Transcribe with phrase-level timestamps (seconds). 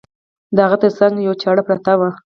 [0.55, 2.09] د هغه تر څنګ یوه چاړه پرته وه.